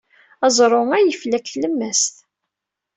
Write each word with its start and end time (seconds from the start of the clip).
Aẓru-a 0.45 0.97
yefla 1.01 1.37
deg 1.39 1.45
tlemmast. 1.53 2.15